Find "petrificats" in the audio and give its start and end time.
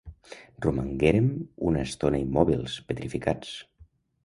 2.91-3.57